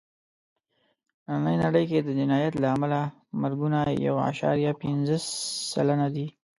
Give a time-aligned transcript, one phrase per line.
[1.25, 3.01] نننۍ نړۍ کې د جنایت له امله
[3.41, 5.17] مرګونه یو عشاریه پینځه
[5.71, 6.27] سلنه دي.